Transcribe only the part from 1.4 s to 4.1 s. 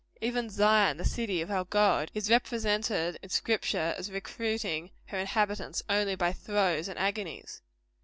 of our God, is represented in Scripture as